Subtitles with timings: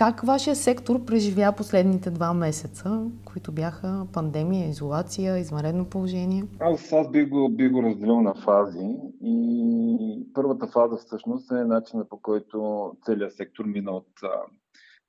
[0.00, 6.44] как вашия сектор преживя последните два месеца, които бяха пандемия, изолация, извънредно положение?
[6.60, 12.08] Аз, аз бих, го, бих го разделил на фази и първата фаза всъщност е начинът
[12.08, 14.08] по който целият сектор мина от,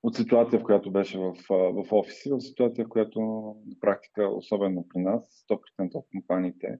[0.02, 4.86] от ситуация, в която беше в, в офиси, в ситуация, в която на практика, особено
[4.94, 6.78] при нас, 100% от компаниите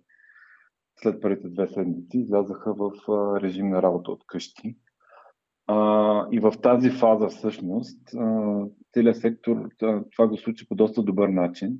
[1.02, 2.92] след първите две седмици излязаха в
[3.42, 4.76] режим на работа от къщи.
[5.66, 7.98] А, и в тази фаза всъщност
[8.94, 9.68] целият сектор
[10.12, 11.78] това го случи по доста добър начин,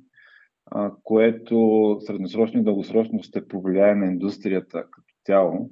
[0.65, 5.69] а, което средносрочно и дългосрочно ще повлияе на индустрията като цяло,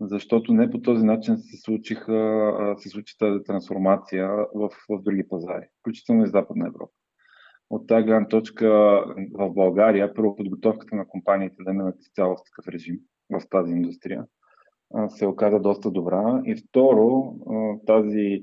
[0.00, 5.66] защото не по този начин се, случиха, се случи тази трансформация в, в други пазари,
[5.80, 6.92] включително и Западна Европа.
[7.70, 8.68] От тази гледна точка
[9.32, 12.98] в България, първо подготовката на компаниите да минат цяло в такъв режим
[13.30, 14.24] в тази индустрия
[15.08, 16.42] се оказа доста добра.
[16.44, 17.34] И второ,
[17.86, 18.42] тази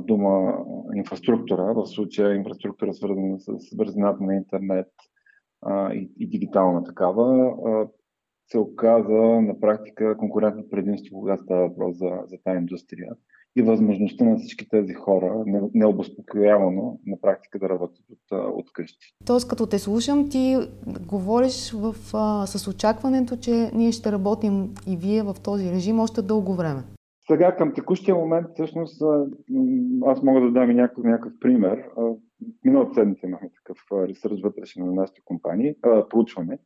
[0.00, 4.88] дума инфраструктура, в случая инфраструктура свързана с бързината на интернет
[5.70, 7.54] и, и дигитална такава,
[8.50, 13.12] се оказа на практика конкурентно предимство, когато става въпрос за, за тази индустрия
[13.56, 19.14] и възможността на всички тези хора, необоспокоявано, на практика да работят от, от къщи.
[19.26, 20.56] Тоест, като те слушам, ти
[21.08, 26.22] говориш в, а, с очакването, че ние ще работим и вие в този режим още
[26.22, 26.82] дълго време.
[27.26, 29.02] Сега към текущия момент, всъщност,
[30.06, 31.84] аз мога да дам и някакъв, някакъв пример.
[32.64, 35.74] Миналата седмица имахме такъв ресърч вътрешен на нашите компании,
[36.10, 36.58] проучване.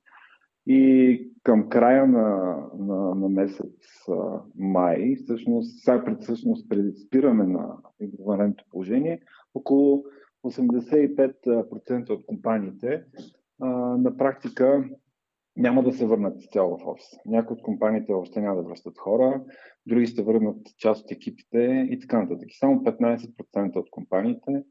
[0.67, 7.45] И към края на, на, на месец а, май, всъщност, сега пред, всъщност пред спиране
[7.47, 9.21] на извънредното положение,
[9.55, 10.05] около
[10.45, 13.05] 85% от компаниите
[13.61, 14.85] а, на практика
[15.57, 17.07] няма да се върнат цяло в офис.
[17.27, 19.45] Някои от компаниите въобще няма да връщат хора,
[19.87, 22.49] други ще върнат част от екипите и така нататък.
[22.59, 24.65] Само 15% от компаниите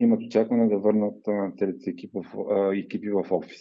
[0.00, 1.16] имат очакване да върнат
[1.58, 2.36] целите екипи в,
[2.76, 3.60] екипи в офис.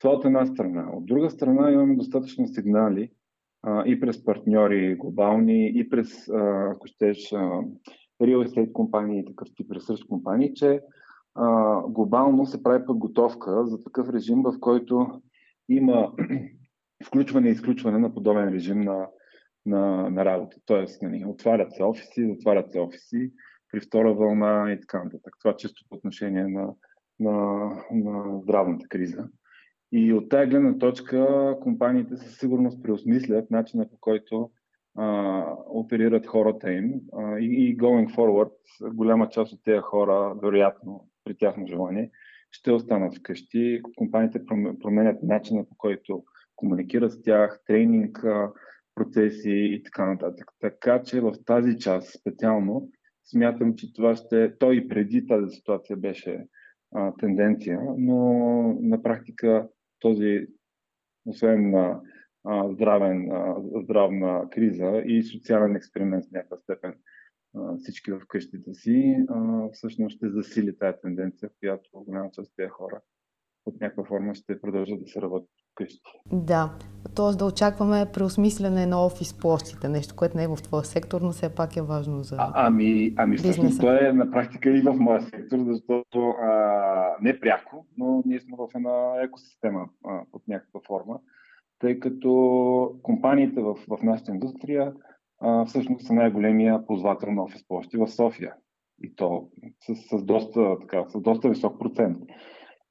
[0.00, 0.90] Това от една страна.
[0.92, 3.10] От друга страна имаме достатъчно сигнали
[3.62, 7.18] а, и през партньори глобални, и през, а, ако щеш,
[8.22, 10.80] real estate компании и такъв тип ресурс компании, че
[11.34, 15.22] а, глобално се прави подготовка за такъв режим, в който
[15.68, 16.12] има
[17.06, 19.08] включване и изключване на подобен режим на,
[19.66, 20.56] на, на работа.
[20.66, 23.32] Тоест, нали, отварят се офиси, затварят се офиси
[23.72, 25.34] при втора вълна и така нататък.
[25.38, 26.74] Това чисто по отношение на,
[27.20, 27.32] на,
[27.92, 29.28] на здравната криза.
[29.92, 34.50] И от тази гледна точка компаниите със сигурност преосмислят начина по който
[34.98, 38.52] а, оперират хората им а, и, и going forward,
[38.94, 42.10] голяма част от тези хора, вероятно, при тяхно желание,
[42.50, 43.80] ще останат вкъщи.
[43.96, 44.46] Компаниите
[44.80, 46.24] променят начина по който
[46.56, 48.24] комуникират с тях, тренинг,
[48.94, 50.50] процеси и така нататък.
[50.60, 52.88] Така че в тази част специално
[53.24, 54.58] смятам, че това ще...
[54.58, 56.46] Той и преди тази ситуация беше
[56.94, 58.16] а, тенденция, но
[58.80, 59.68] на практика
[60.00, 60.46] този,
[61.26, 62.00] освен на
[62.72, 66.94] здравен, а, здравна криза и социален експеримент в някаква степен
[67.56, 72.50] а, всички в къщите си, а, всъщност ще засили тази тенденция, в която голяма част
[72.50, 73.00] от тези хора
[73.64, 76.10] под някаква форма ще продължат да се работят вкъщи.
[76.32, 76.72] Да,
[77.16, 77.36] т.е.
[77.36, 81.54] да очакваме преосмислене на офис площите, нещо, което не е в твоя сектор, но все
[81.54, 85.20] пак е важно за а, Ами, ами всъщност това е на практика и в моя
[85.20, 91.18] сектор, защото а, не пряко, но ние сме в една екосистема а, под някаква форма,
[91.78, 94.92] тъй като компаниите в, в нашата индустрия
[95.40, 98.54] а, всъщност са най-големия ползвател на офис площи в София.
[99.02, 99.48] И то
[99.80, 102.18] с, с, доста, така, с доста висок процент.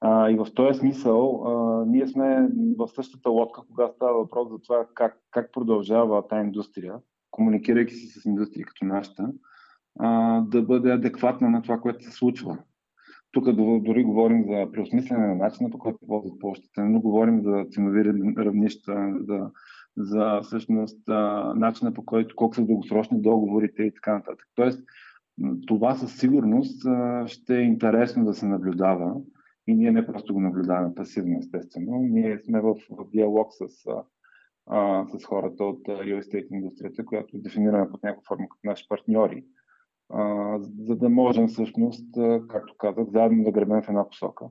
[0.02, 4.60] А, и в този смисъл а, ние сме в същата лодка, когато става въпрос за
[4.60, 6.96] това как, как продължава тази индустрия,
[7.32, 9.32] комуникирайки си с индустрия като нашата,
[10.00, 12.58] а, да бъде адекватна на това, което се случва.
[13.32, 13.52] Тук
[13.82, 18.04] дори говорим за преосмислене на начина, по който ползват площите, но говорим за ценови
[18.38, 19.52] равнища, за,
[19.98, 21.00] за всъщност
[21.56, 24.46] начина по който колко са дългосрочни договорите и така нататък.
[24.56, 24.84] Тоест,
[25.68, 26.88] това със сигурност
[27.26, 29.16] ще е интересно да се наблюдава
[29.70, 32.00] и ние не просто го наблюдаваме пасивно, естествено.
[32.02, 33.86] Ние сме в, в диалог с,
[34.68, 39.46] а, с хората от real estate индустрията, която дефинираме под някаква форма като наши партньори,
[40.10, 42.16] а, за да можем всъщност,
[42.50, 44.46] както казах, заедно да гребем в една посока,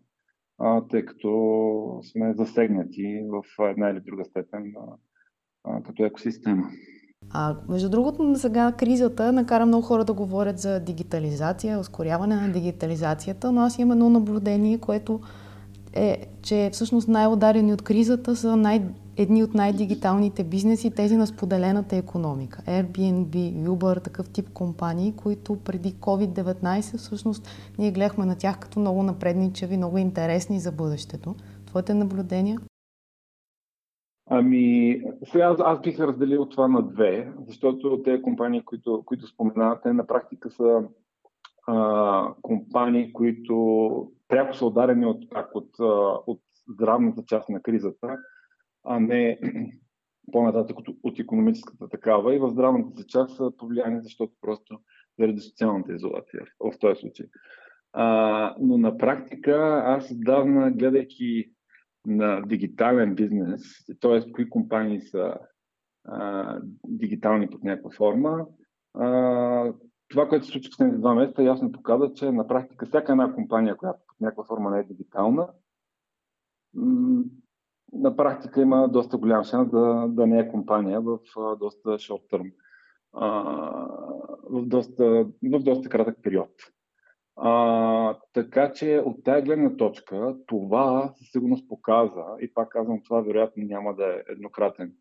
[0.59, 4.97] а, тъй като сме засегнати в една или друга степен а,
[5.65, 6.71] а, като екосистема.
[7.31, 13.53] А, между другото, сега кризата накара много хора да говорят за дигитализация, ускоряване на дигитализацията,
[13.53, 15.21] но аз имам едно наблюдение, което
[15.93, 18.85] е, че всъщност най-ударени от кризата са най-
[19.17, 22.63] едни от най-дигиталните бизнеси, тези на споделената економика.
[22.67, 27.49] Airbnb, Uber, такъв тип компании, които преди COVID-19 всъщност
[27.79, 31.35] ние гледахме на тях като много напредничеви, много интересни за бъдещето.
[31.67, 32.59] Твоите наблюдения?
[34.31, 39.93] Ами, сега аз, аз бих разделил това на две, защото тези компании, които, които споменавате,
[39.93, 40.83] на практика са
[41.67, 48.17] а, компании, които пряко са ударени от, от, от, от здравната част на кризата,
[48.85, 49.39] а не
[50.33, 52.35] по-нататък от, от економическата такава.
[52.35, 54.79] И в здравната част са повлияни, защото просто
[55.19, 57.27] заради социалната изолация в този случай.
[57.93, 61.51] А, но на практика аз отдавна, гледайки
[62.07, 63.63] на дигитален бизнес,
[64.01, 64.33] т.е.
[64.33, 65.35] кои компании са
[66.05, 68.47] а, дигитални под някаква форма,
[68.95, 69.73] а,
[70.09, 73.35] това, което се случи в последните два месеца, ясно показва, че на практика всяка една
[73.35, 75.49] компания, която под някаква форма не е дигитална,
[77.93, 82.31] на практика има доста голям шанс да, да не е компания в а, доста short
[82.33, 82.53] term,
[83.13, 83.29] а,
[84.51, 86.51] в, доста, в доста кратък период.
[87.41, 93.21] А, така че от тази гледна точка това със сигурност показа, и пак казвам, това
[93.21, 94.93] вероятно няма да е еднократен,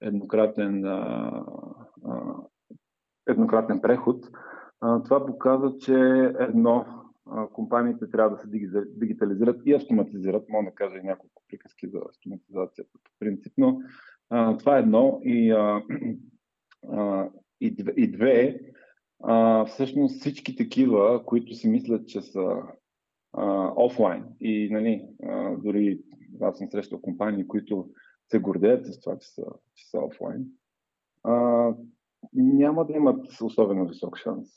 [0.00, 1.44] еднократен, а,
[2.04, 2.34] а,
[3.26, 4.24] еднократен преход.
[4.80, 5.94] А, това показва, че
[6.38, 6.86] едно
[7.52, 8.48] компаниите трябва да се
[8.86, 10.48] дигитализират и автоматизират.
[10.48, 13.80] Мога да кажа и няколко приказки за автоматизацията по принцип, но
[14.30, 15.20] а, това е едно.
[15.22, 15.82] И, а,
[16.88, 17.28] а,
[17.60, 18.60] и, две, и две
[19.22, 22.56] а, всъщност всички такива, които си мислят, че са
[23.32, 26.00] а, офлайн и нали, а, дори
[26.40, 27.88] аз съм срещал компании, които
[28.30, 29.44] се гордеят с това, че са,
[29.74, 30.46] че са офлайн,
[31.22, 31.70] а,
[32.32, 34.48] няма да имат особено висок шанс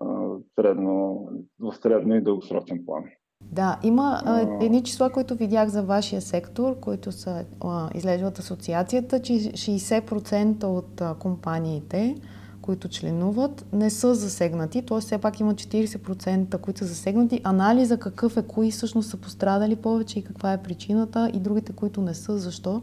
[0.00, 3.04] а, средно, в средно и дългосрочен план.
[3.44, 9.22] Да, има а, едни числа, които видях за вашия сектор, които са а, излежат асоциацията,
[9.22, 12.16] че 60% от а, компаниите,
[12.62, 15.00] които членуват, не са засегнати, т.е.
[15.00, 17.40] все пак има 40%, които са засегнати.
[17.44, 22.02] Анализа какъв е, кои всъщност са пострадали повече и каква е причината и другите, които
[22.02, 22.82] не са, защо?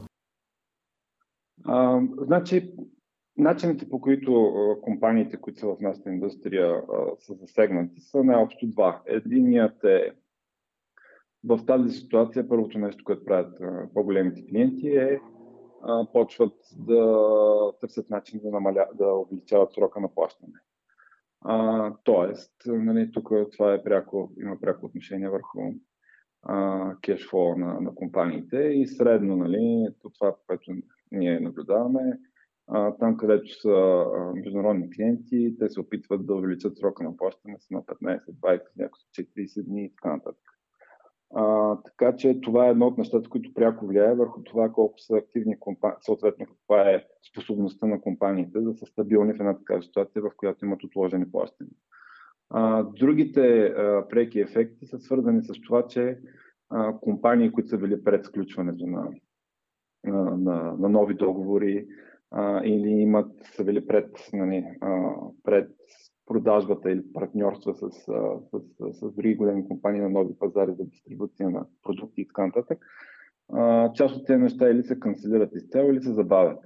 [1.66, 2.74] А, значи,
[3.38, 4.52] Начините по които
[4.82, 6.82] компаниите, които са в нашата индустрия,
[7.20, 9.02] са засегнати, са най-общо два.
[9.06, 10.12] Единият е
[11.44, 13.62] в тази ситуация, първото нещо, което правят
[13.94, 15.20] по-големите клиенти е
[16.14, 20.54] почват да търсят начин да, намаля, да увеличават срока на плащане.
[21.42, 25.60] А, тоест, нали, тук това е пряко, има пряко отношение върху
[27.02, 30.72] кешфлоу на, на компаниите и средно, нали, това, което
[31.12, 32.20] ние наблюдаваме,
[32.68, 37.58] а, там, където са а, международни клиенти, те се опитват да увеличат срока на плащане
[37.72, 40.57] на 15, 20, някои 30 дни и така нататък.
[41.36, 45.18] А, така че това е едно от нещата, които пряко влияе върху това колко са
[45.18, 50.22] активни компании, съответно каква е способността на компаниите да са стабилни в една такава ситуация,
[50.22, 51.74] в която имат отложени плащания.
[52.50, 56.20] А, другите а, преки ефекти са свързани с това, че
[56.70, 59.10] а, компании, които са били пред сключването на,
[60.04, 61.88] на, на, на нови договори,
[62.32, 65.14] а, или имат, са били пред, нали, а,
[65.44, 65.72] пред
[66.28, 68.10] продажбата или партньорства с, с,
[68.52, 72.80] с, с, други големи компании на нови пазари за дистрибуция на продукти и така нататък,
[73.96, 76.60] част от тези неща или се канцелират изцяло, или се забавят.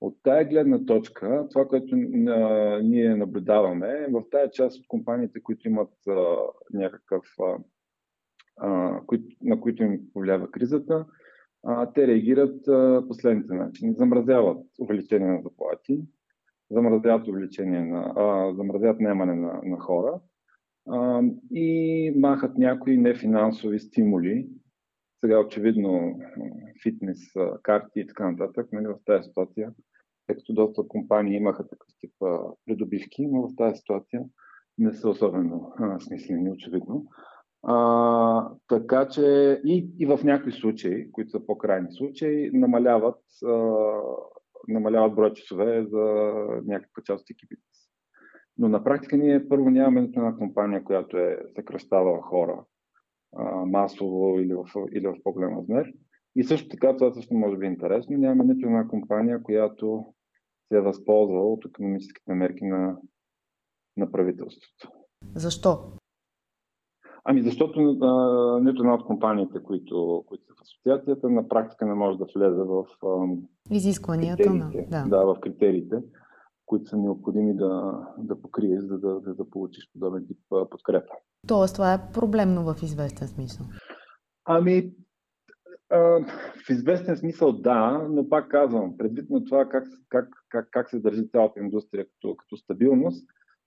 [0.00, 5.42] От тая гледна точка, това, което а, ние наблюдаваме, е в тая част от компаниите,
[5.42, 6.36] които имат а,
[6.72, 9.00] някакъв, а,
[9.42, 11.06] на които им повлиява кризата,
[11.64, 13.94] а, те реагират а, последните начини.
[13.94, 16.02] Замразяват увеличение на заплати,
[16.72, 20.20] замразяват увеличение на, а, замразяват наемане на, на хора
[20.90, 24.48] а, и махат някои нефинансови стимули.
[25.20, 26.18] Сега очевидно
[26.82, 27.18] фитнес,
[27.62, 29.72] карти и така нататък, нали, в тази ситуация,
[30.26, 32.12] тъй като доста компании имаха такъв тип
[32.66, 34.24] придобивки, но в тази ситуация
[34.78, 37.06] не са особено а, смислени, очевидно.
[37.62, 43.52] А, така че и, и в някои случаи, които са по-крайни случаи, намаляват, а,
[44.68, 46.04] намаляват брой часове за
[46.64, 47.88] някаква част от екипите си.
[48.58, 52.64] Но на практика ние първо нямаме нито една компания, която е съкръщавала хора
[53.36, 55.92] а, масово или в, или в по-голям размер.
[56.36, 60.04] И също така, това също може би е интересно, нямаме нито една компания, която
[60.68, 62.96] се е възползвала от економическите мерки на,
[63.96, 64.90] на правителството.
[65.34, 65.92] Защо?
[67.24, 71.94] Ами защото а, нито една от компаниите, които, които са в асоциацията, на практика не
[71.94, 73.26] може да влезе в а,
[73.70, 74.70] изискванията на.
[74.90, 75.04] Да.
[75.08, 75.96] да, в критериите,
[76.66, 81.12] които са необходими да, да покриеш, за да, да, да получиш подобен тип а, подкрепа.
[81.46, 83.66] Тоест, това е проблемно в известен смисъл.
[84.44, 84.92] Ами,
[86.66, 91.00] в известен смисъл да, но пак казвам, предвид на това как, как, как, как се
[91.00, 93.26] държи цялата индустрия като, като стабилност,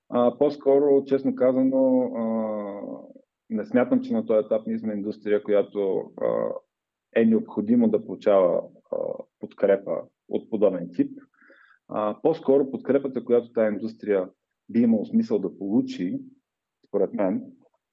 [0.10, 2.24] а, по-скоро, честно казано, а,
[3.50, 6.50] не смятам, че на този етап ние сме индустрия, която а,
[7.16, 8.62] е необходимо да получава
[8.92, 8.98] а,
[9.40, 11.20] подкрепа от подобен тип.
[11.88, 14.30] А, по-скоро подкрепата, която тази индустрия
[14.70, 16.20] би имал смисъл да получи,
[16.88, 17.44] според мен,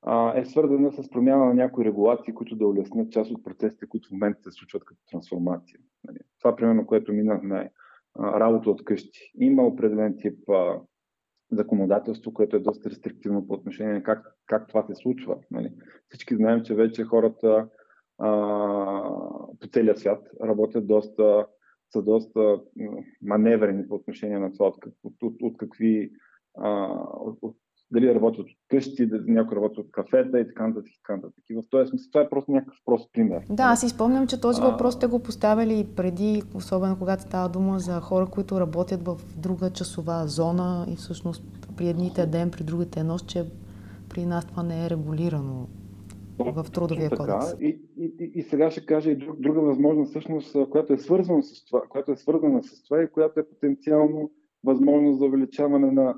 [0.03, 4.09] а, е свързана с промяна на някои регулации, които да улеснят част от процесите, които
[4.09, 5.81] в момента се случват като трансформация.
[6.05, 6.19] Нали.
[6.39, 7.71] Това, примерно, което минахме
[8.19, 9.33] работа от къщи.
[9.35, 10.81] Има определен тип а,
[11.53, 15.39] законодателство, което е доста рестриктивно по отношение на как, как това се случва.
[15.51, 15.73] Нали.
[16.09, 17.69] Всички знаем, че вече хората
[18.19, 18.29] а,
[19.61, 21.47] по целия свят работят доста,
[21.93, 22.61] са доста
[23.23, 26.13] маневрени по отношение на това, от, от, от, от какви
[26.59, 26.69] а,
[27.21, 27.57] от, от
[27.93, 30.91] дали работят от къщи, дали някой работи от кафета и така нататък.
[30.91, 31.45] И така нататък.
[31.51, 33.43] И в този смисъл това е просто някакъв прост пример.
[33.51, 37.79] Да, аз си спомням, че този въпрос сте го поставили преди, особено когато става дума
[37.79, 41.45] за хора, които работят в друга часова зона и всъщност
[41.77, 43.45] при едните ден, при другите е нощ, че
[44.09, 45.67] при нас това не е регулирано
[46.39, 47.23] в трудовия така.
[47.23, 47.55] кодекс.
[47.61, 51.43] И, и, и, и сега ще кажа и друг, друга възможност, всъщност, която е свързана
[51.43, 54.31] с това, която е свързана с това и която е потенциално
[54.65, 56.15] възможност за увеличаване на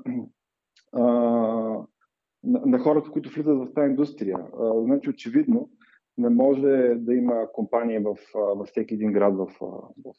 [0.95, 4.37] на, на хората, които влизат в тази индустрия.
[4.59, 5.69] А, значи, очевидно,
[6.17, 10.13] не може да има компания в, във всеки един град в, в,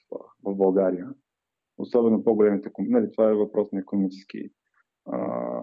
[0.45, 1.09] в, България.
[1.79, 3.01] Особено по-големите компании.
[3.01, 4.51] Нали, това е въпрос на економически.
[5.07, 5.61] А,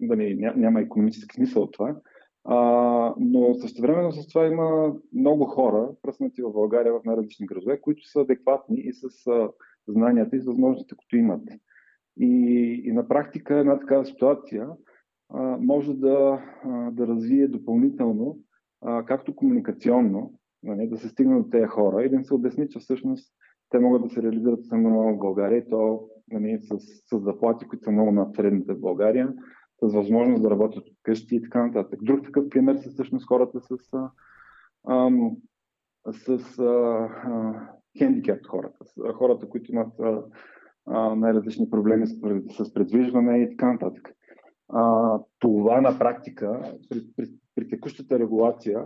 [0.00, 1.96] дали, ня, няма економически смисъл от това.
[2.44, 8.08] А, но същевременно с това има много хора, пръснати в България в най-различни градове, които
[8.08, 9.50] са адекватни и с а,
[9.88, 11.42] знанията и с възможностите, които имат.
[12.20, 14.68] И, и на практика една такава ситуация
[15.34, 18.38] а, може да, а, да развие допълнително,
[18.82, 20.32] а, както комуникационно,
[20.62, 23.34] нали, да се стигне до тези хора и да им се обясни, че всъщност
[23.70, 27.84] те могат да се реализират съвсем в България и то нали, с, с заплати, които
[27.84, 29.34] са много над средните в България,
[29.82, 32.00] с възможност да работят от къщи и така нататък.
[32.02, 34.10] Друг такъв пример са всъщност хората с, а,
[34.86, 35.10] а,
[36.12, 38.84] с а, а, хендикеп хората,
[39.14, 39.92] хората, които имат
[41.16, 44.14] най-различни проблеми с, предвижване и така нататък.
[44.68, 48.84] А, това на практика, при, при, при текущата регулация,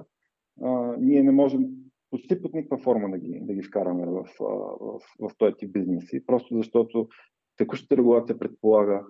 [0.63, 1.67] а, ние не можем
[2.11, 4.45] почти под никаква форма да ги, да ги вкараме в, в,
[4.81, 7.09] в, в този тип бизнеси, просто защото
[7.57, 9.05] текущата регулация предполага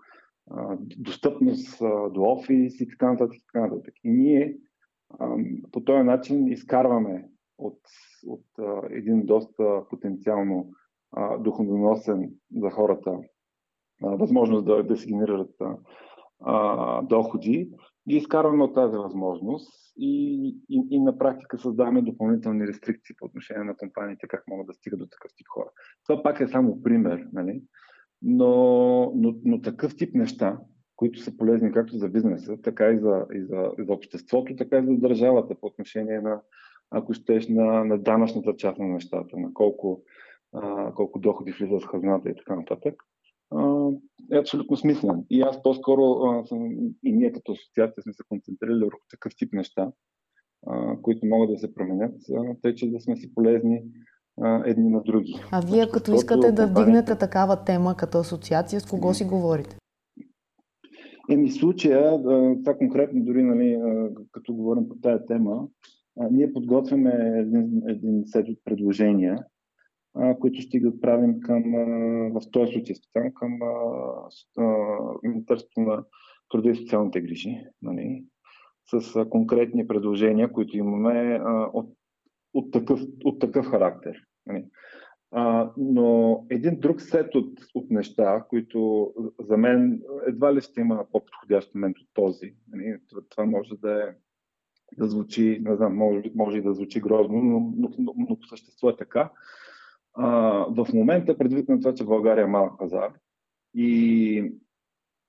[0.51, 3.37] а, достъпност а, до офис и така нататък.
[3.37, 3.95] И, така нататък.
[4.05, 4.57] и ние
[5.19, 5.37] а,
[5.73, 7.79] по този начин изкарваме от,
[8.27, 10.71] от а, един доста потенциално
[11.39, 13.19] доходоносен за хората
[14.03, 15.55] възможност да, да се генерират
[16.45, 17.71] а, доходи,
[18.09, 20.37] ги изкарваме от тази възможност и,
[20.69, 24.99] и, и на практика създаваме допълнителни рестрикции по отношение на компаниите, как могат да стигат
[24.99, 25.71] до такъв тип хора.
[26.07, 27.63] Това пак е само пример, нали?
[28.23, 30.59] но, но, но такъв тип неща,
[30.97, 34.79] които са полезни както за бизнеса, така и за, и за, и за обществото, така
[34.79, 36.41] и за държавата по отношение на,
[36.91, 40.03] ако щеш, на, на данъчната част на нещата, на колко
[40.55, 42.95] а, колко доходи влизат в хазната и така нататък,
[43.55, 43.89] а,
[44.33, 45.25] е абсолютно смислен.
[45.31, 46.71] И аз по-скоро а, съм,
[47.05, 49.93] и ние като асоциация сме се концентрирали върху такъв тип неща,
[50.67, 53.83] а, които могат да се променят, а, тъй че да сме си полезни
[54.41, 55.35] а, едни на други.
[55.53, 59.77] А вие като искате да вдигнете такава тема като асоциация, с кого си говорите?
[61.31, 62.23] Еми, случая,
[62.65, 63.81] това конкретно дори, нали,
[64.33, 65.69] като говорим по тази тема,
[66.31, 69.39] ние подготвяме един, един сет от предложения,
[70.41, 71.63] които ще ги отправим към,
[72.35, 73.59] в този случай специално към
[75.23, 76.05] Министерството на
[76.49, 78.25] труда и социалните грижи, нали,
[78.87, 81.41] с конкретни предложения, които имаме
[81.73, 81.97] от,
[82.55, 84.17] от, такъв, от такъв характер.
[84.47, 84.65] Нали.
[85.31, 91.07] А, но един друг сет от, от неща, които за мен едва ли ще има
[91.13, 92.55] по-подходящ момент от този.
[92.73, 92.97] Нали.
[93.29, 94.07] Това може да е
[94.99, 98.47] да звучи, не знам, може, може и да звучи грозно, но, но, но, но по
[98.47, 99.31] същество е така.
[100.15, 100.29] А,
[100.69, 103.13] в момента, предвид на това, че България е малък пазар
[103.75, 104.53] и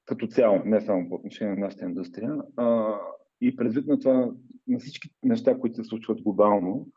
[0.06, 2.98] като цяло, не само по отношение на нашата индустрия, а,
[3.42, 4.32] и предвид на това,
[4.68, 6.88] на всички неща, които се случват глобално,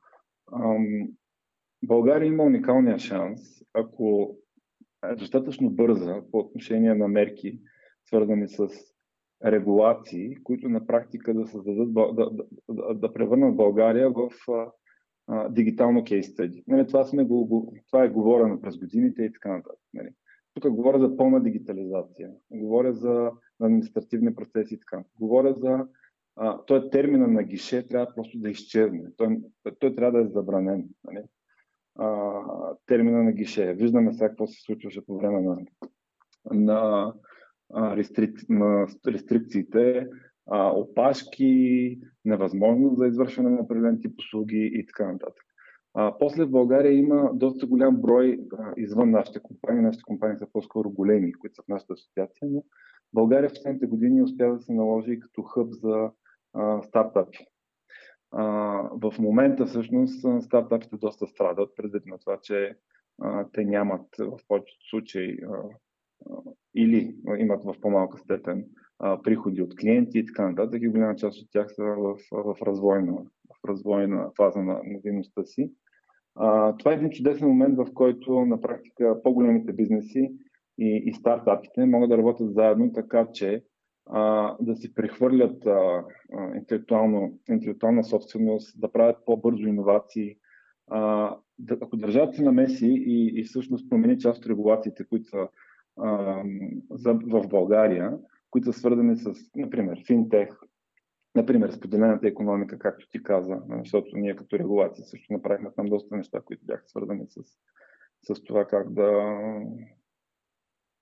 [0.53, 0.77] а,
[1.85, 3.41] България има уникалния шанс,
[3.75, 4.37] ако
[5.05, 7.61] е достатъчно бърза по отношение на мерки,
[8.05, 8.69] свързани с
[9.45, 12.31] регулации, които на практика да създадат, да, да,
[12.69, 14.31] да, да превърнат България в
[15.51, 16.65] дигитално кейс стъди.
[16.67, 19.81] Нали, това, сме го, това е говорено през годините и така нататък.
[19.95, 20.09] Нали.
[20.55, 23.31] Тук говоря за пълна дигитализация, говоря за
[23.61, 25.05] административни процеси и така.
[25.21, 25.87] Говоря за
[26.37, 29.05] а, той термина на гише трябва просто да изчезне.
[29.17, 29.39] Той,
[29.79, 30.89] той трябва да е забранен.
[31.05, 31.25] Нали?
[31.99, 32.43] А,
[32.87, 33.75] термина на гише.
[33.75, 35.57] Виждаме сега какво се случваше по време на,
[36.51, 37.13] на,
[37.73, 40.09] а, рестрик, на рестрикциите,
[40.51, 45.45] а, опашки, невъзможност за извършване на определен тип услуги и така нататък.
[45.95, 49.83] А, после в България има доста голям брой а, извън нашите компании.
[49.83, 52.65] Нашите компании са по-скоро големи, които са в нашата асоциация, но
[53.13, 56.11] България в последните години успя да се наложи като хъб за
[56.55, 57.39] а, стартапи.
[58.31, 58.45] А,
[58.93, 62.77] в момента всъщност стартапите доста страдат, предвид на това, че
[63.23, 65.63] а, те нямат в повечето случаи а,
[66.75, 68.65] или имат в по-малка степен
[69.25, 70.83] приходи от клиенти и така нататък.
[70.83, 75.45] И голяма част от тях са в, в, развойна, в развойна фаза на, на дейността
[75.45, 75.73] си.
[76.35, 80.33] А, това е един чудесен момент, в който на практика по-големите бизнеси
[80.79, 83.65] и, и стартапите могат да работят заедно, така че
[84.07, 86.57] а, да си прехвърлят а, а,
[87.49, 90.37] интелектуална собственост, да правят по-бързо иновации.
[90.91, 95.49] А, да, ако държавата се намеси и, и всъщност промени част от регулациите, които са
[96.01, 96.43] а,
[96.91, 98.13] за, в България,
[98.57, 100.49] които са свързани с, например, финтех,
[101.35, 106.41] например, споделената економика, както ти каза, защото ние като регулация също направихме там доста неща,
[106.41, 107.43] които бяха свързани с,
[108.23, 109.39] с това как да,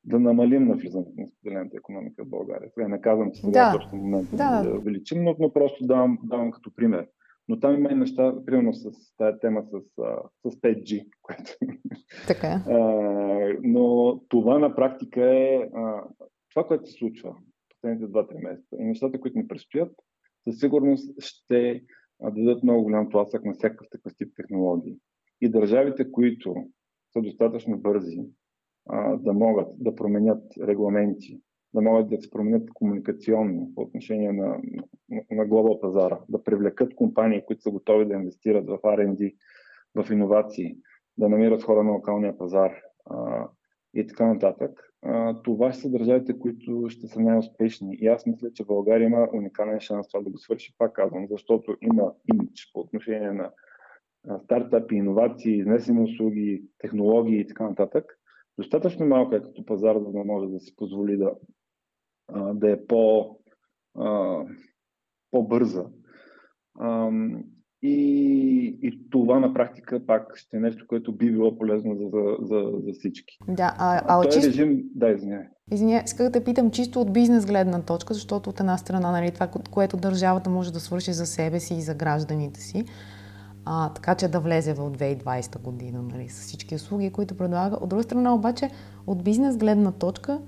[0.04, 2.70] да намалим навлизането на споделената економика в България.
[2.74, 3.70] Сега не казвам, че сега да.
[3.70, 4.62] е точно момент да.
[4.62, 7.08] да увеличим, но, но просто давам, давам като пример.
[7.48, 9.80] Но там има и неща, примерно с тази тема с,
[10.50, 11.56] с 5G, което...
[12.26, 12.60] Така е.
[13.62, 15.68] но това на практика е
[16.54, 17.36] това, което се случва
[17.68, 19.92] последните 2-3 месеца и нещата, които ни предстоят,
[20.44, 21.84] със сигурност ще
[22.22, 24.98] дадат много голям тласък на всякакъв такъв тип технологии.
[25.40, 26.54] И държавите, които
[27.12, 28.20] са достатъчно бързи
[28.88, 31.40] а, да могат да променят регламенти,
[31.74, 34.60] да могат да се променят комуникационно по отношение на,
[35.08, 39.36] на, на глобал пазара, да привлекат компании, които са готови да инвестират в R&D,
[39.94, 40.76] в иновации,
[41.18, 42.72] да намират хора на локалния пазар
[43.06, 43.48] а,
[43.94, 44.93] и така нататък.
[45.44, 47.96] Това ще са държавите, които ще са най-успешни.
[48.00, 51.76] И аз мисля, че България има уникален шанс това да го свърши, пак казвам, защото
[51.82, 53.50] има имидж по отношение на
[54.44, 58.18] стартапи, иновации, изнесени услуги, технологии и така нататък,
[58.58, 61.34] достатъчно малка е като пазар, за да може да си позволи да,
[62.54, 63.36] да е по,
[65.30, 65.86] по-бърза.
[67.86, 72.36] И, и това на практика пак ще е нещо, което би било полезно за, за,
[72.40, 73.38] за, за всички.
[73.48, 74.48] Да, а, а, а чисто...
[74.48, 75.44] режим, да, извиняй.
[75.72, 79.48] Извиня, исках да питам чисто от бизнес гледна точка, защото от една страна, нали, това,
[79.70, 82.84] което държавата може да свърши за себе си и за гражданите си,
[83.64, 87.76] а, така че да влезе в 2020 година нали, с всички услуги, които предлага.
[87.80, 88.70] От друга страна обаче,
[89.06, 90.40] от бизнес гледна точка,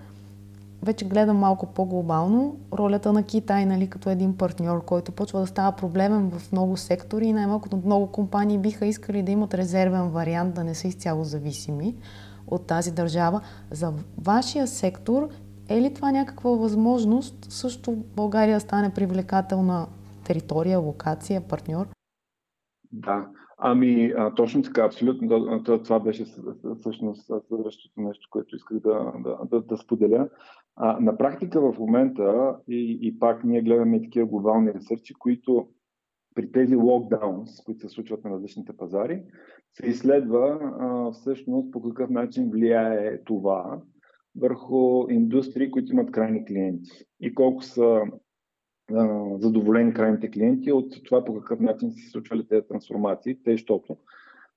[0.83, 5.77] вече гледам малко по-глобално ролята на Китай нали, като един партньор, който почва да става
[5.77, 10.65] проблемен в много сектори и най-малкото много компании биха искали да имат резервен вариант, да
[10.65, 11.95] не са изцяло зависими
[12.47, 13.41] от тази държава.
[13.71, 15.29] За вашия сектор
[15.69, 19.87] е ли това някаква възможност също България стане привлекателна
[20.25, 21.87] територия, локация, партньор?
[22.93, 23.27] Да,
[23.59, 25.63] ами а, точно така, абсолютно.
[25.85, 26.25] Това беше
[26.81, 30.29] всъщност следващото нещо, което исках да, да, да, да споделя.
[30.77, 35.69] А, на практика в момента и, и пак ние гледаме такива глобални ресърчи, които
[36.35, 39.23] при тези локдаунс, които се случват на различните пазари,
[39.73, 43.81] се изследва а, всъщност по какъв начин влияе това
[44.37, 46.91] върху индустрии, които имат крайни клиенти.
[47.21, 48.03] И колко са
[49.39, 53.97] задоволени крайните клиенти от това по какъв начин се случвали тези трансформации, те, защото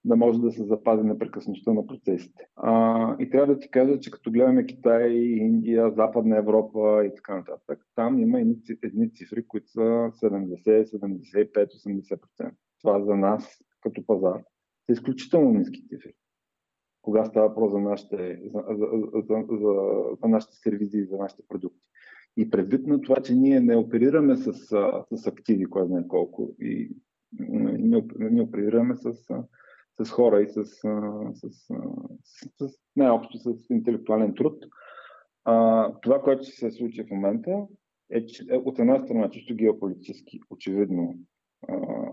[0.06, 2.48] да може да се запази непрекъсността на процесите.
[2.56, 7.36] А, и трябва да ти кажа, че като гледаме Китай, Индия, Западна Европа и така
[7.36, 12.52] нататък, там има едни, едни цифри, които са 70, 75, 80%.
[12.82, 14.42] Това за нас като пазар
[14.86, 16.14] са изключително ниски цифри.
[17.02, 19.74] Кога става въпрос за нашите, за, за, за, за,
[20.22, 21.80] за нашите сервизи, за нашите продукти.
[22.38, 24.54] И предвид на това, че ние не оперираме с,
[25.12, 26.92] с активи, кой знае колко, и
[27.40, 29.12] не, не оперираме с,
[30.00, 30.84] с хора и с, с,
[31.34, 31.70] с,
[32.60, 34.66] с най-общо с интелектуален труд,
[35.46, 37.68] а, това, което се случи в момента,
[38.12, 41.16] е, че е, от една страна, чисто геополитически, очевидно,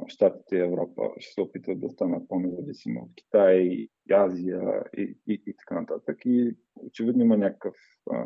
[0.09, 5.55] Штатите и Европа ще се опитат да станат по-независими от Китай, Азия и, и, и
[5.57, 6.18] така нататък.
[6.25, 7.75] И очевидно има някакъв
[8.11, 8.25] а,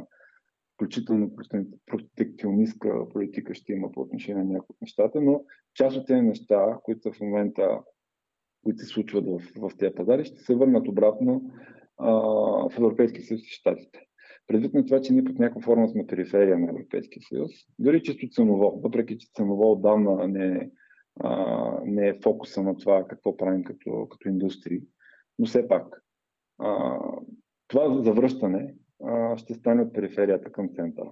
[0.74, 1.30] включително
[1.86, 5.44] протекционистка политика ще има по отношение на някои от нещата, но
[5.74, 7.80] част от тези неща, които в момента,
[8.64, 11.42] които се случват в, в тези пазари, ще се върнат обратно
[11.98, 12.10] а,
[12.70, 14.06] в Европейския съюз и Штатите.
[14.46, 18.28] Предвид на това, че ние под някаква форма сме периферия на Европейския съюз, дори чисто
[18.30, 20.70] ценово, въпреки че ценово отдавна не,
[21.20, 24.82] а, не е фокуса на това какво правим като, като индустрии,
[25.38, 26.02] но все пак
[26.58, 26.98] а,
[27.68, 31.10] това завръщане а, ще стане от периферията към центъра.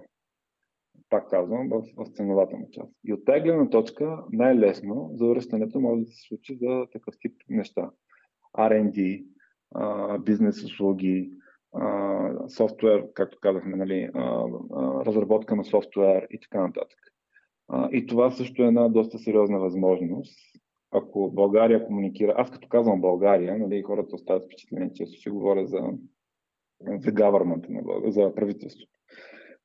[1.09, 2.91] Пак казвам, в, в ценовата му част.
[3.03, 7.89] И от тази гледна точка най-лесно завръщането може да се случи за такъв тип неща.
[8.57, 9.25] R&D,
[10.23, 11.31] бизнес услуги,
[12.47, 14.09] софтуер, както казахме, нали,
[15.05, 16.99] разработка на софтуер и така нататък.
[17.91, 20.39] И това също е една доста сериозна възможност.
[20.91, 25.81] Ако България комуникира, аз като казвам България, нали, хората остават впечатление, че ще говоря за,
[26.81, 28.98] за government за правителството.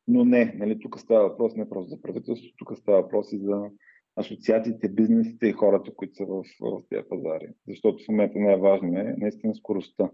[0.08, 3.70] Но не, нали, тук става въпрос не просто за правителството, тук става въпрос и за
[4.16, 7.48] асоциациите, бизнесите и хората, които са в, в тези пазари.
[7.68, 10.10] Защото в момента най-важно е наистина скоростта.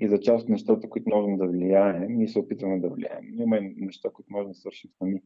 [0.00, 3.34] И за част от нещата, които можем да влияем, ние се опитваме да влияем.
[3.34, 5.22] Има неща, които можем да свършим сами.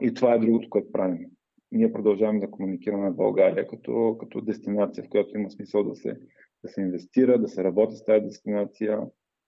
[0.00, 1.26] И това е другото, което правим.
[1.72, 6.20] Ние продължаваме да комуникираме в България като, като дестинация, в която има смисъл да се,
[6.64, 9.00] да се инвестира, да се работи с тази дестинация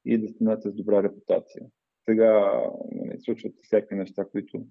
[0.05, 1.63] и дестинация с добра репутация.
[2.09, 2.63] Сега
[3.21, 4.67] случват всякакви неща, които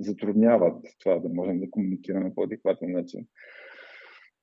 [0.00, 3.26] затрудняват това да можем да комуникираме по адекватен начин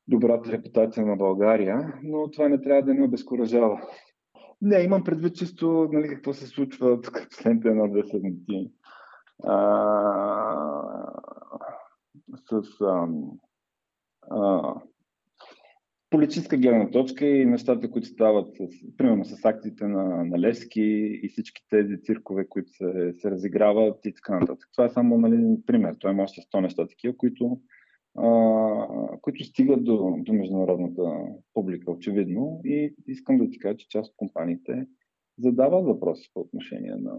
[0.09, 3.81] добрата репутация на България, но това не трябва да ни обезкуражава.
[4.61, 8.71] Не, имам предвид чисто нали, какво се случва тук последните една-две седмици.
[12.49, 12.81] с
[14.31, 14.75] а,
[16.09, 20.81] политическа гледна точка и нещата, които стават, с, примерно с акциите на, на Лески
[21.23, 24.69] и всички тези циркове, които се, се разиграват и така нататък.
[24.71, 25.95] Това е само нали, пример.
[25.99, 27.61] Той има още 100 неща такива, които,
[28.17, 28.27] а,
[29.21, 31.01] които стигат до, до международната
[31.53, 32.61] публика, очевидно.
[32.65, 34.87] И искам да ти кажа, че част от компаниите
[35.37, 37.13] задават въпроси по отношение на,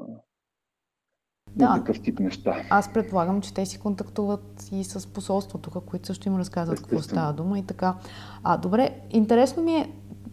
[1.56, 1.74] да.
[1.74, 2.56] такъв тип неща.
[2.70, 7.32] Аз предполагам, че те си контактуват и с посолството, които също им разказват какво става
[7.32, 7.94] дума и така.
[8.42, 9.92] А, добре, интересно ми е,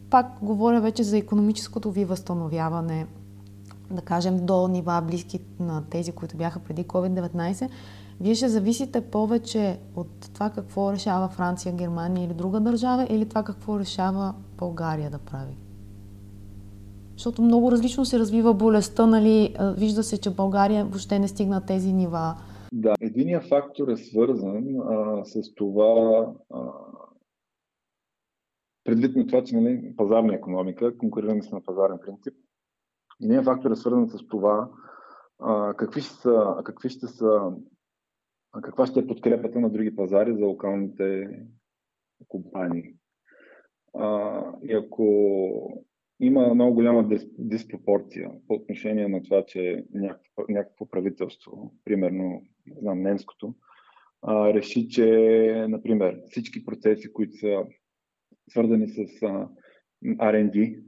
[0.10, 3.08] пак говоря вече за економическото ви възстановяване,
[3.92, 7.70] да кажем до нива близки на тези, които бяха преди COVID-19.
[8.22, 13.44] Вие ще зависите повече от това какво решава Франция, Германия или друга държава или това
[13.44, 15.58] какво решава България да прави?
[17.18, 19.56] Защото много различно се развива болестта, нали?
[19.78, 22.36] Вижда се, че България въобще не стигна тези нива.
[22.74, 26.72] Да, единият фактор е свързан а, с това, а,
[28.84, 32.34] предвид на това, че нали, пазарна економика, конкурираме с на пазарен принцип,
[33.22, 34.70] единият фактор е свързан с това
[35.40, 37.52] а, какви, ще са, какви ще са,
[38.62, 41.30] каква ще е подкрепата на други пазари за локалните
[42.28, 42.84] компании.
[43.96, 45.87] А, и ако
[46.20, 53.02] има много голяма диспропорция по отношение на това, че някакво, някакво правителство, примерно, не знам,
[53.02, 53.56] немското,
[54.22, 55.06] а, реши, че,
[55.70, 57.66] например, всички процеси, които са
[58.50, 59.50] свързани с а,
[60.06, 60.84] R&D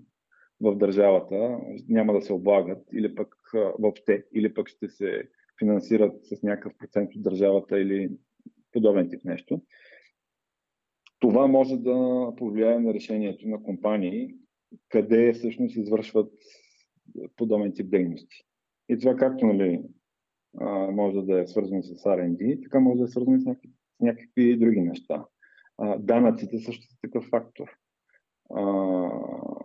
[0.62, 6.26] в държавата, няма да се облагат или пък а, въобще, или пък ще се финансират
[6.26, 8.10] с някакъв процент от държавата или
[8.72, 9.62] подобен тип нещо.
[11.20, 14.36] Това може да повлияе на решението на компании,
[14.90, 16.34] къде всъщност извършват
[17.36, 18.44] подобен тип дейности.
[18.90, 19.82] И това както нали,
[20.92, 24.58] може да е свързано с R&D, така може да е свързано с някакви, с някакви
[24.58, 25.26] други неща.
[26.00, 27.70] Данъците също са такъв фактор.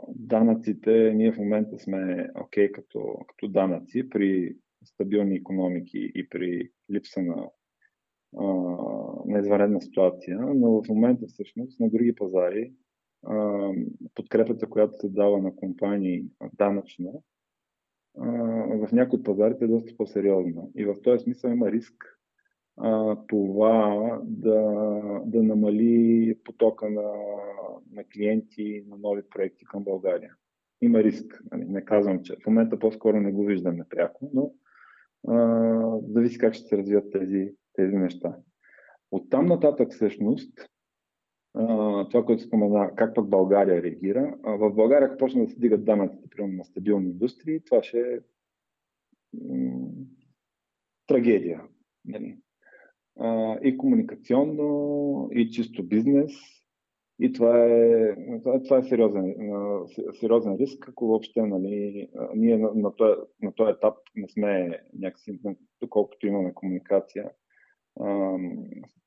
[0.08, 6.70] Данъците, ние в момента сме окей okay, като, като данъци при стабилни економики и при
[6.92, 7.50] липса на,
[9.26, 12.72] на извънредна ситуация, но в момента всъщност на други пазари
[14.14, 17.22] подкрепата, която се дава на компании данъчно,
[18.68, 20.62] в някои от пазарите е доста по-сериозна.
[20.76, 22.18] И в този смисъл има риск
[23.26, 24.60] това да,
[25.26, 27.12] да намали потока на,
[27.92, 30.34] на клиенти, на нови проекти към България.
[30.82, 31.42] Има риск.
[31.52, 31.64] Нали?
[31.64, 34.52] Не казвам, че в момента по-скоро не го виждаме пряко, но
[35.28, 38.36] а, зависи как ще се развият тези, тези неща.
[39.10, 40.68] От там нататък всъщност
[42.10, 44.34] това, което спомена, как пък България реагира.
[44.44, 48.18] в България, ако почне да се дигат данъците, примерно на стабилни индустрии, това ще е
[49.32, 49.88] м-
[51.06, 51.62] трагедия.
[52.04, 52.38] Нали?
[53.62, 56.32] и комуникационно, и чисто бизнес.
[57.20, 58.16] И това е,
[58.64, 59.34] това е сериозен,
[60.20, 65.40] сериозен риск, ако въобще нали, ние на, на, този, етап не сме някакси,
[65.80, 67.30] доколкото имаме комуникация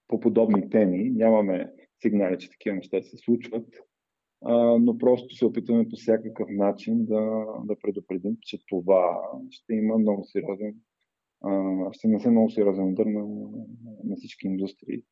[0.07, 3.67] по подобни теми, нямаме сигнали, че такива неща се случват.
[4.45, 9.97] а, но просто се опитваме по всякакъв начин да, да предупредим, че това ще има
[9.97, 10.75] много сериозен,
[11.43, 13.27] а, ще несе много сериозен удар на,
[14.03, 15.03] на всички индустрии,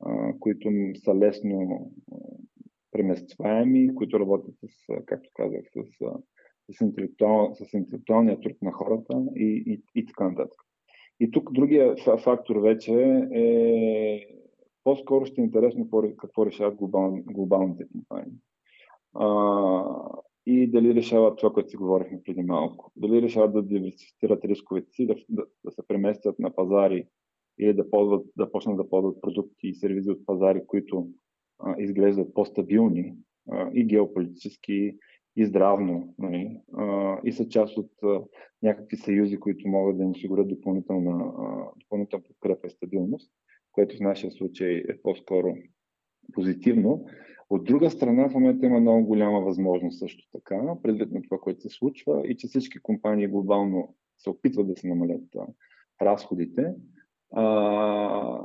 [0.00, 0.70] а, които
[1.04, 1.92] са лесно
[2.90, 4.66] преместваеми, които работят с,
[5.06, 6.06] както казах, с,
[6.70, 10.60] с, интелектуал, с интелектуалния труд на хората и, и, и така нататък.
[11.20, 12.92] И тук другия фактор вече
[13.34, 14.26] е
[14.84, 18.38] по-скоро ще е интересно какво решават глобал, глобалните компании.
[19.14, 19.84] А,
[20.46, 22.92] и дали решават това, което си говорихме преди малко.
[22.96, 27.06] Дали решават да диверсифицират рисковете си, да, да, да се преместят на пазари
[27.60, 31.08] или да, ползват, да почнат да ползват продукти и сервизи от пазари, които
[31.58, 33.14] а, изглеждат по-стабилни
[33.50, 34.98] а, и геополитически,
[35.36, 38.24] и здравно, нали, а, и са част от а,
[38.62, 43.32] някакви съюзи, които могат да им осигурят допълнителна, а, допълнителна подкрепа и стабилност,
[43.74, 45.56] което в нашия случай е по-скоро
[46.32, 47.06] позитивно.
[47.50, 51.60] От друга страна, в момента има много голяма възможност също така, предвид на това, което
[51.60, 55.22] се случва и че всички компании глобално се опитват да се намалят
[56.02, 56.74] разходите,
[57.32, 58.40] а,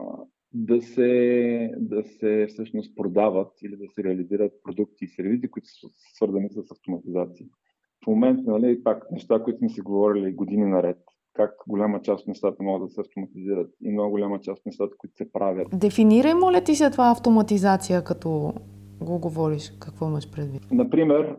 [0.54, 5.88] да се, да се всъщност продават или да се реализират продукти и сервизи, които са
[6.16, 7.48] свързани с автоматизация.
[8.04, 10.98] В момента, нали, пак неща, които сме си говорили години наред,
[11.34, 14.98] как голяма част от нещата могат да се автоматизират и много голяма част от нещата,
[14.98, 15.68] които се правят.
[15.74, 18.54] Дефинирай, моля ти се това автоматизация, като
[19.02, 19.78] го говориш?
[19.80, 20.62] Какво имаш предвид?
[20.72, 21.38] Например,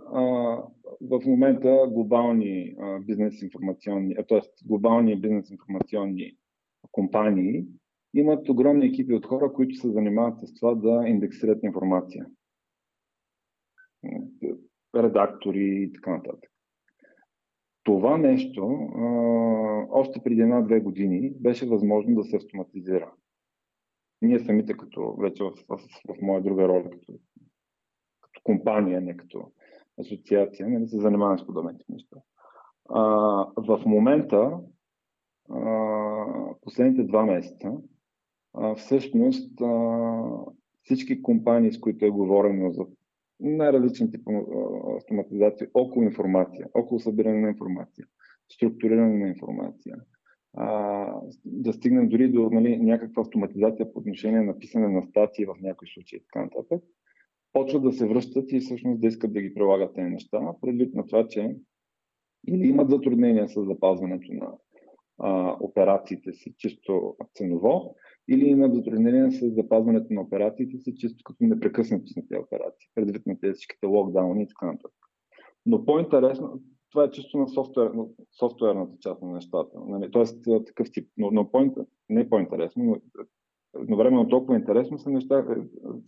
[1.01, 4.41] в момента глобални бизнес информационни, т.е.
[4.67, 6.33] глобални бизнес информационни
[6.93, 7.65] компании
[8.15, 12.27] имат огромни екипи от хора, които се занимават с това да индексират информация.
[14.97, 16.51] Редактори и така нататък.
[17.83, 18.89] Това нещо
[19.91, 23.13] още преди една-две години беше възможно да се автоматизира.
[24.23, 27.13] Ние самите, като вече в, в, в моя друга роля, като,
[28.21, 29.53] като компания, не като
[30.01, 32.17] асоциация, нали, се занимаваме с подобни неща.
[33.57, 34.61] В момента,
[35.51, 37.73] а, последните два месеца,
[38.55, 40.23] а, всъщност а,
[40.83, 42.87] всички компании, с които е говорено за
[43.41, 44.25] най-различни типи
[44.97, 48.07] автоматизация около информация, около събиране на информация,
[48.53, 49.97] структуриране на информация,
[50.57, 55.55] а, да стигнем дори до нали, някаква автоматизация по отношение на писане на статии в
[55.61, 56.83] някои случаи и така нататък,
[57.53, 61.07] почват да се връщат и всъщност да искат да ги прилагат тези неща, предвид на
[61.07, 61.57] това, че
[62.49, 64.53] или имат затруднения с запазването на
[65.19, 67.97] а, операциите си чисто ценово,
[68.29, 73.27] или имат затруднения с запазването на операциите си, чисто като непрекъснатост на тези операции, предвид
[73.27, 75.01] на тези всичките локдауни и така нататък.
[75.67, 77.93] Но по-интересно, това е чисто на софтуер,
[78.39, 79.81] софтуерната част на нещата.
[79.87, 80.11] Нали?
[80.11, 81.09] Тоест такъв тип.
[81.17, 81.51] Но, но
[82.09, 82.97] не е по-интересно, но
[83.83, 85.45] едновременно толкова интересно са неща,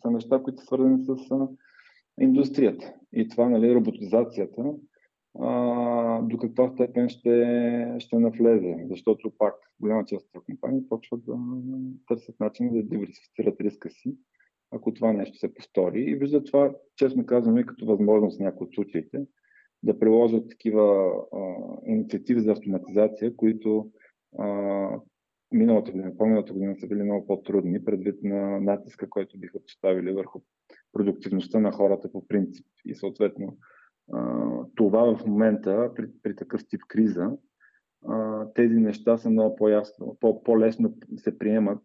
[0.03, 1.17] са неща, които са свързани с
[2.21, 2.95] индустрията.
[3.13, 4.65] И това, нали, роботизацията,
[6.23, 8.87] до каква степен ще, ще навлезе.
[8.91, 11.37] Защото пак голяма част от компании почват да
[12.09, 14.17] търсят начин да диверсифицират риска си,
[14.71, 16.01] ако това нещо се повтори.
[16.01, 19.27] И виждат това, честно казваме, като възможност в някои от случаите,
[19.83, 21.39] да приложат такива а,
[21.87, 23.91] инициативи за автоматизация, които
[24.39, 25.01] а,
[25.53, 30.41] миналата година, по-миналата година са били много по-трудни, предвид на натиска, който биха поставили върху
[30.93, 32.67] продуктивността на хората по принцип.
[32.85, 33.57] И съответно
[34.77, 37.31] това в момента, при, при такъв тип криза,
[38.55, 41.83] тези неща са много по-ясно, по-лесно се приемат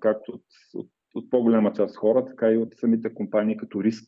[0.00, 4.04] както от, от, от по-голяма част хора, така и от самите компании като риск,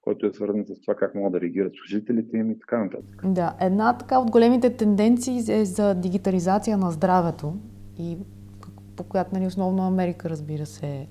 [0.00, 3.22] който е свързан с това как могат да реагират служителите им и така нататък.
[3.24, 7.54] Да, една така от големите тенденции е за дигитализация на здравето
[7.98, 8.18] и
[8.96, 11.06] по която нали, основно Америка, разбира се,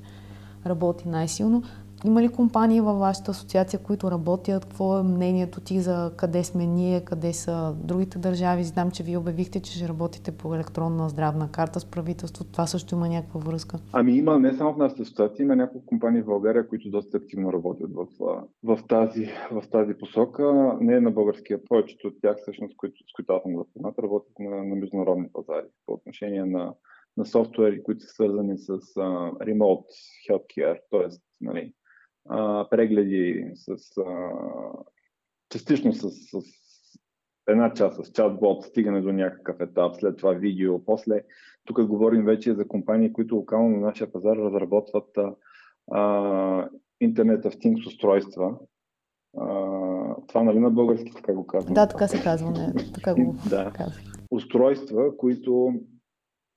[0.65, 1.63] работи най-силно.
[2.06, 4.66] Има ли компании във вашата асоциация, които работят?
[4.66, 8.64] Какво е мнението ти за къде сме ние, къде са другите държави?
[8.64, 12.52] Знам, че вие обявихте, че ще работите по електронна здравна карта с правителството.
[12.52, 13.78] Това също има някаква връзка?
[13.94, 17.54] Ами има не само в нашата асоциация, има няколко компании в България, които доста активно
[17.54, 18.08] работят в,
[18.64, 20.78] в, тази, в тази посока.
[20.82, 24.64] Не на българския, повечето от тях, всъщност, които, с които аз съм запознат, работят на,
[24.64, 26.74] на международни пазари по отношение на
[27.18, 29.86] на софтуери, които са свързани с uh, remote
[30.30, 31.08] healthcare, т.е.
[31.42, 31.74] Нали,
[32.29, 34.32] а, прегледи с а,
[35.49, 36.39] частично с, с
[37.47, 41.23] една част с чатбот, стигане до някакъв етап, след това видео, после
[41.65, 45.17] тук говорим вече за компании, които локално на нашия пазар разработват
[45.91, 46.69] а,
[47.01, 48.58] интернет в Things устройства.
[49.38, 49.45] А,
[50.27, 51.73] това нали на български така го казвам?
[51.73, 53.71] Да, така се казва, не, така го да.
[53.75, 54.03] казвам.
[54.32, 55.73] Устройства, които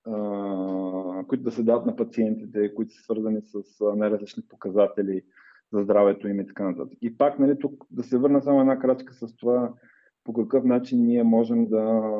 [0.07, 3.63] а, които да се дадат на пациентите, които са свързани с
[3.95, 5.21] най-различни показатели,
[5.73, 6.97] за здравето им и така нататък.
[7.01, 9.73] И пак, нали, тук да се върна само една крачка с това,
[10.23, 12.11] по какъв начин ние можем да,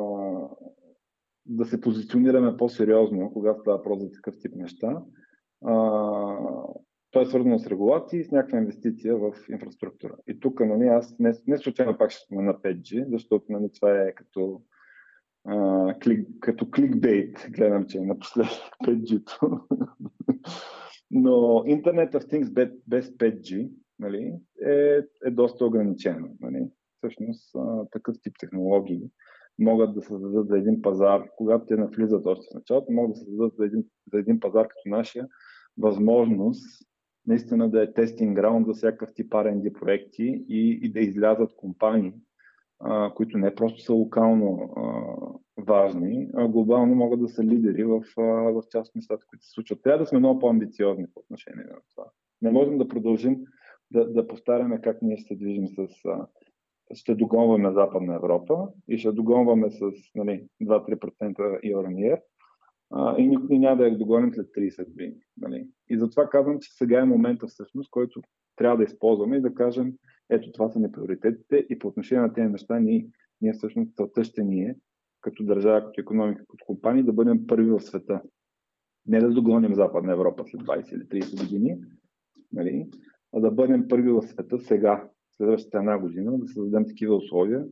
[1.46, 5.02] да се позиционираме по-сериозно, когато става въпрос за такъв тип неща.
[5.64, 5.74] А,
[7.10, 10.14] то е свързано с регулации и с някаква инвестиция в инфраструктура.
[10.26, 14.14] И тук, нали, аз не, не случайно пак ще спомена 5G, защото нали, това е
[14.14, 14.62] като,
[15.44, 18.50] а, клик, като кликбейт, гледам, че е напоследък
[18.86, 19.60] 5G-то.
[21.10, 21.30] Но
[21.66, 24.34] Internet of Things без, без 5G нали,
[24.66, 26.28] е, е доста ограничено.
[26.40, 26.68] Нали.
[26.98, 27.56] Всъщност
[27.92, 29.10] такъв тип технологии
[29.58, 33.54] могат да създадат за един пазар, когато те навлизат още в началото, могат да създадат
[33.56, 35.28] за един, за един пазар като нашия,
[35.78, 36.86] възможност
[37.26, 42.12] наистина да е тестинг граунд за всякакъв тип R&D проекти и, и да излязат компании,
[42.80, 44.82] а, които не просто са локално а,
[45.58, 49.82] важни, а глобално могат да са лидери в, в част от нещата, които се случват.
[49.82, 52.10] Трябва да сме много по-амбициозни по отношение на това.
[52.42, 53.36] Не можем да продължим
[53.90, 55.88] да, да повтаряме как ние ще се движим с.
[56.94, 59.80] Ще догонваме Западна Европа и ще догонваме с
[60.14, 62.20] нали, 2-3% year on year,
[62.90, 65.16] а, и никой няма да я догоним след 30 години.
[65.36, 65.68] Нали?
[65.90, 68.22] И затова казвам, че сега е момента всъщност, който
[68.56, 69.92] трябва да използваме и да кажем,
[70.30, 73.06] ето това са ни приоритетите и по отношение на тези неща ние,
[73.40, 74.76] ние всъщност целта ще ни е,
[75.24, 78.22] като държава, като економика, като компания, да бъдем първи в света.
[79.06, 81.76] Не да догоним Западна Европа след 20 или 30 години,
[82.52, 82.86] нали?
[83.32, 87.64] а да бъдем първи в света сега, следващата една година, да създадем такива условия,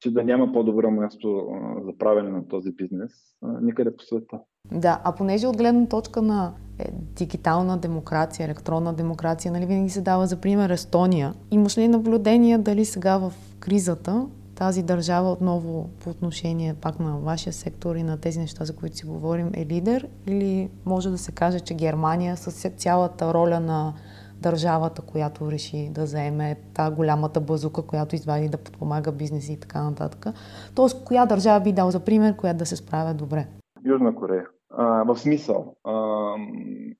[0.00, 1.48] че да няма по-добро място
[1.84, 4.40] за правене на този бизнес никъде по света.
[4.72, 6.84] Да, а понеже от гледна точка на е,
[7.16, 11.34] дигитална демокрация, електронна демокрация, нали винаги се дава за пример Естония.
[11.50, 17.52] Имаш ли наблюдение дали сега в кризата тази държава отново по отношение пак на вашия
[17.52, 20.08] сектор и на тези неща, за които си говорим, е лидер?
[20.26, 23.94] Или може да се каже, че Германия с цялата роля на
[24.42, 29.82] държавата, която реши да заеме та голямата базука, която извади да подпомага бизнеси и така
[29.82, 30.26] нататък.
[30.74, 33.46] Тоест, коя държава би дал за пример, която да се справя добре?
[33.84, 34.46] Южна Корея.
[34.70, 35.76] А, в смисъл.
[35.84, 36.34] А,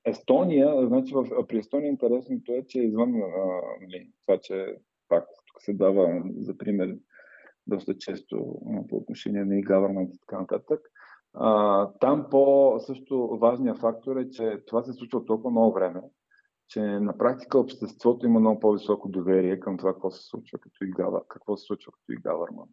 [0.05, 4.75] Естония, значи в, при Естония интересното е, че извън а, нали, това, че
[5.09, 6.95] пак тук се дава за пример
[7.67, 8.37] доста често
[8.89, 10.79] по отношение на e-government и така нататък.
[11.33, 16.01] А, там по също важният фактор е, че това се случва толкова много време,
[16.67, 20.93] че на практика обществото има много по-високо доверие към това, какво се случва като и
[21.27, 22.69] какво се случва като и government.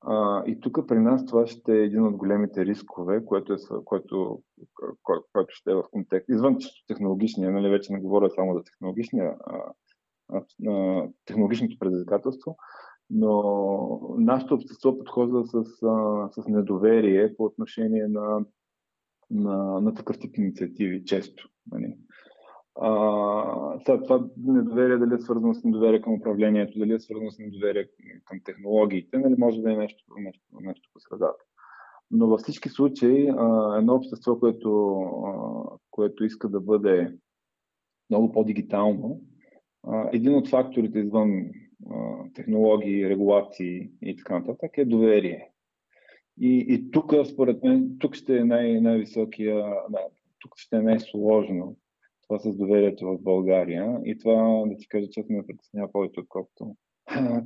[0.00, 4.42] А, и тук при нас това ще е един от големите рискове, което, е, което,
[5.02, 6.28] което, ще е в контекст.
[6.28, 9.72] Извън чисто технологичния, нали, вече не говоря само за технологичния, а,
[10.68, 12.56] а, технологичното предизвикателство,
[13.10, 15.64] но нашето общество подхожда с,
[16.30, 18.44] с недоверие по отношение на,
[19.30, 21.48] на, на такъв тип инициативи, често.
[21.72, 21.96] Нали.
[22.80, 27.38] А, сега това недоверие дали е свързано с недоверие към управлението, дали е свързано с
[27.38, 27.88] недоверие
[28.24, 31.44] към технологиите, нали, може да е нещо, нещо, нещо по средата.
[32.10, 35.32] Но във всички случаи а, едно общество, което, а,
[35.90, 37.16] което иска да бъде
[38.10, 39.20] много по-дигитално,
[39.82, 41.50] а, един от факторите извън
[42.34, 45.50] технологии, регулации и така нататък е доверие.
[46.40, 49.64] И, и тук, според мен, тук ще е най- най-високия,
[50.40, 51.76] тук ще е най-сложно
[52.22, 54.00] това с доверието в България.
[54.04, 56.76] И това, да ти кажа честно, ме притеснява повече, отколкото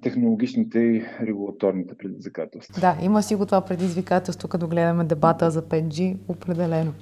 [0.02, 2.80] технологичните и регулаторните предизвикателства.
[2.80, 6.94] Да, има си го това предизвикателство, като гледаме дебата за 5G, определено.